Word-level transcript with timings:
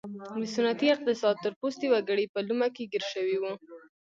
د 0.37 0.39
سنتي 0.55 0.87
اقتصاد 0.91 1.35
تور 1.43 1.53
پوستي 1.59 1.87
وګړي 1.89 2.25
په 2.33 2.39
لومه 2.47 2.67
کې 2.75 2.89
ګیر 2.91 3.03
شوي 3.13 3.37
وو. 3.39 3.53